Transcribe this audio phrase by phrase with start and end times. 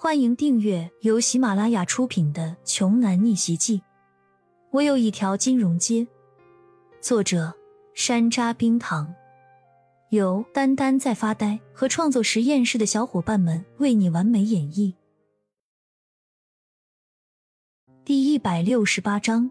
[0.00, 3.78] 欢迎订阅由喜马拉雅出品的《穷男逆袭记》。
[4.70, 6.06] 我有一条金融街。
[7.00, 7.52] 作者：
[7.94, 9.12] 山楂冰糖，
[10.10, 14.94] 由丹丹在发呆和创作实验室的小伙伴们为你完美演绎。
[18.04, 19.50] 第一百六十八章，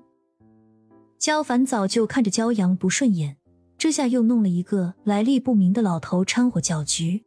[1.20, 3.36] 焦凡早就看着焦阳不顺眼，
[3.78, 7.26] 这下又弄了一个来历不明的老头掺和搅局。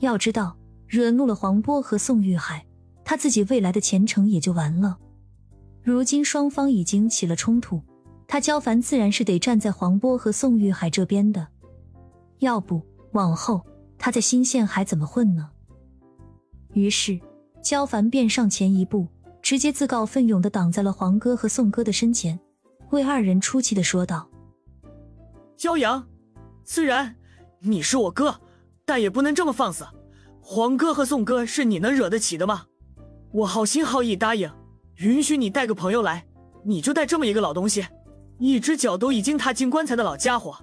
[0.00, 0.58] 要知道。
[0.86, 2.64] 惹怒了黄波和宋玉海，
[3.04, 4.98] 他自己未来的前程也就完了。
[5.82, 7.82] 如今双方已经起了冲突，
[8.26, 11.46] 他焦凡自然是得站在黄波和宋玉海这边的。
[12.40, 13.64] 要不往后
[13.96, 15.50] 他在新县还怎么混呢？
[16.74, 17.18] 于是
[17.62, 19.06] 焦凡便上前一步，
[19.40, 22.38] 直接自告奋勇的挡在了黄哥和宋哥的身前，
[22.90, 24.28] 为二人出气的说道
[25.56, 26.06] ：“骄阳，
[26.64, 27.16] 虽然
[27.60, 28.40] 你是我哥，
[28.84, 29.86] 但也不能这么放肆。”
[30.48, 32.66] 黄哥和宋哥是你能惹得起的吗？
[33.32, 34.48] 我好心好意答应，
[34.98, 36.24] 允许你带个朋友来，
[36.64, 37.84] 你就带这么一个老东西，
[38.38, 40.56] 一只脚都已经踏进棺材的老家伙，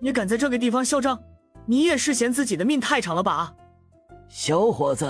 [0.00, 1.22] 也敢在这个地方嚣张？
[1.66, 3.54] 你也是嫌自己的命太长了吧？
[4.28, 5.08] 小伙子，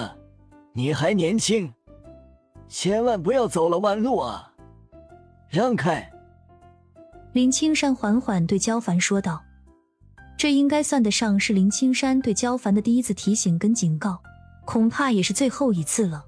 [0.74, 1.72] 你还年轻，
[2.68, 4.52] 千万不要走了弯路啊！
[5.48, 6.06] 让开！
[7.32, 9.42] 林青山缓缓对焦凡说道。
[10.38, 14.22] 这应该算得上是林青山对焦凡的第一次提醒跟警告，
[14.64, 16.24] 恐怕也是最后一次了。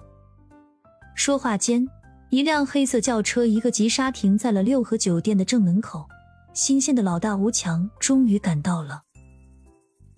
[1.14, 1.89] 说话间，
[2.31, 6.08] 一辆黑色轿车一个急刹停在了六合酒店的正门口。
[6.53, 9.00] 新县的老大吴强终于赶到了。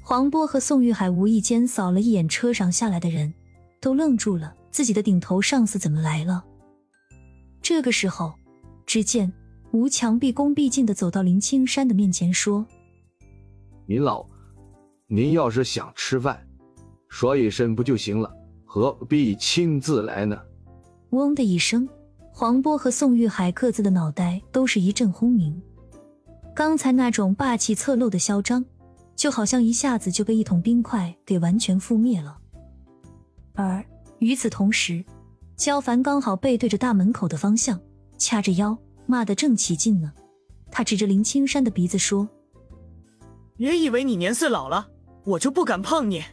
[0.01, 3.35] 黄波和宋玉海无意间扫了一眼车上下来的人，
[3.79, 6.43] 都愣住了，自己的顶头上司怎么来了？
[7.61, 8.33] 这个时候，
[8.87, 9.31] 只见
[9.73, 12.67] 吴强毕恭毕敬的走到林青山的面前说。
[13.85, 14.25] 您老，
[15.09, 16.41] 您要是想吃饭，
[17.09, 18.33] 说一声不就行了？
[18.65, 20.41] 何必亲自来呢？
[21.11, 21.89] 嗡的一声，
[22.31, 25.61] 黄波和宋玉海各自的脑袋都是一阵轰鸣。
[26.55, 28.65] 刚才那种霸气侧漏的嚣张，
[29.17, 32.39] 就好像一下子就被一桶冰块给完全覆灭了。
[33.55, 33.85] 而
[34.21, 35.05] 与此同时，
[35.57, 37.81] 焦凡刚好背对着大门口的方向，
[38.17, 40.13] 掐着腰，骂得正起劲呢。
[40.71, 42.29] 他指着林青山的鼻子说。
[43.63, 44.89] 别以为你年岁老了，
[45.23, 46.25] 我就不敢碰你。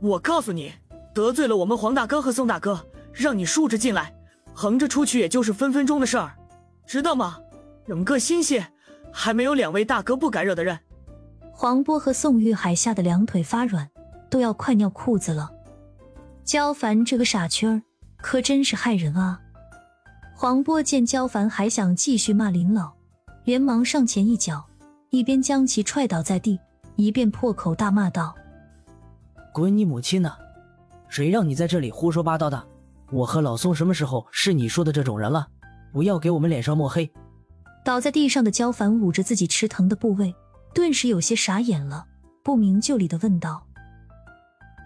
[0.00, 0.72] 我告诉你，
[1.14, 4.12] 得罪了我们黄大哥和宋大哥，让你竖着进来，
[4.52, 6.36] 横着出去，也就是分分钟的事儿，
[6.84, 7.38] 知道吗？
[7.86, 8.72] 整个新县
[9.12, 10.76] 还没有两位大哥不敢惹的人。
[11.52, 13.88] 黄波和宋玉海吓得两腿发软，
[14.28, 15.52] 都要快尿裤子了。
[16.42, 17.82] 焦凡这个傻缺儿，
[18.20, 19.40] 可真是害人啊！
[20.34, 22.94] 黄波见焦凡还想继续骂林老，
[23.44, 24.66] 连忙上前一脚。
[25.14, 26.58] 一边将其踹倒在地，
[26.96, 28.34] 一边破口大骂道
[29.54, 30.32] ：“滚你母亲呢！
[31.08, 32.66] 谁让你在这里胡说八道的？
[33.12, 35.46] 我和老宋什么时候是你说的这种人了？
[35.92, 37.08] 不要给我们脸上抹黑！”
[37.84, 40.34] 倒在地上的焦凡捂着自己吃疼的部位，
[40.74, 42.06] 顿时有些傻眼了，
[42.42, 43.68] 不明就里的问道：“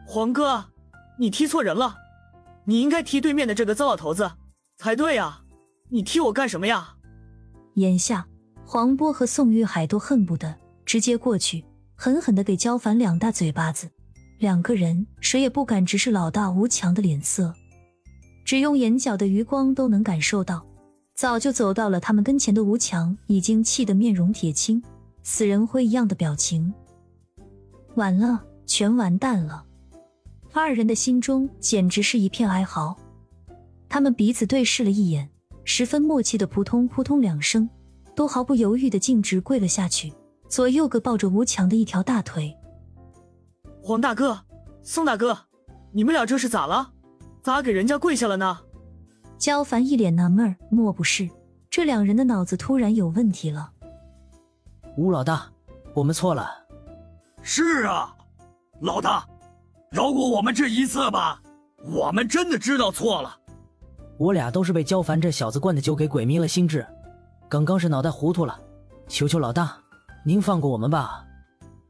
[0.06, 0.66] 黄哥，
[1.18, 1.96] 你踢错人了，
[2.64, 4.30] 你应该踢对面的这个糟老头子
[4.76, 5.40] 才对呀！
[5.88, 6.96] 你踢我干什么呀？”
[7.76, 8.26] 眼下。
[8.70, 11.64] 黄波和宋玉海都恨不得直接过去，
[11.94, 13.88] 狠狠的给焦凡两大嘴巴子。
[14.36, 17.54] 两个人谁也不敢直视老大吴强的脸色，
[18.44, 20.66] 只用眼角的余光都能感受到，
[21.14, 24.82] 早就走到了他们跟前的吴强已经气得面容铁青，
[25.22, 26.74] 死人灰一样的表情。
[27.94, 29.64] 完了，全完蛋了！
[30.52, 32.94] 二人的心中简直是一片哀嚎。
[33.88, 35.30] 他们彼此对视了一眼，
[35.64, 37.66] 十分默契的扑通扑通两声。
[38.18, 40.12] 都毫不犹豫的径直跪了下去，
[40.48, 42.52] 左右各抱着吴强的一条大腿。
[43.80, 44.36] 黄大哥、
[44.82, 45.38] 宋大哥，
[45.92, 46.90] 你们俩这是咋了？
[47.42, 48.58] 咋给人家跪下了呢？
[49.38, 51.30] 焦凡一脸纳闷，莫不是
[51.70, 53.70] 这两人的脑子突然有问题了？
[54.96, 55.48] 吴老大，
[55.94, 56.50] 我们错了。
[57.42, 58.12] 是啊，
[58.80, 59.24] 老大，
[59.92, 61.40] 饶过我们这一次吧，
[61.84, 63.38] 我们真的知道错了。
[64.18, 66.84] 我俩都是被焦凡这小子灌的酒给鬼迷了心智。
[67.48, 68.60] 刚刚是脑袋糊涂了，
[69.08, 69.74] 求求老大，
[70.22, 71.24] 您放过我们吧！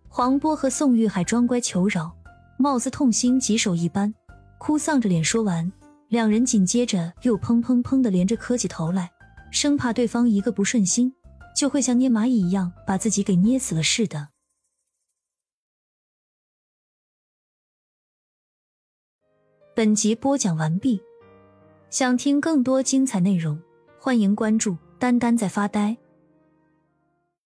[0.09, 2.17] 黄波和宋玉海装乖求饶，
[2.59, 4.15] 貌似痛心疾首一般，
[4.59, 5.71] 哭丧着脸说完，
[6.07, 9.11] 两人紧接着又砰砰砰的连着磕起头来，
[9.51, 11.13] 生怕对方一个不顺心
[11.57, 14.29] 就会像捏蚂蚁一样把自己给捏死了似的。
[19.75, 21.01] 本集播讲完毕，
[21.91, 23.61] 想听更多精彩内容，
[23.99, 24.77] 欢迎关注。
[24.99, 25.97] 丹丹在发呆。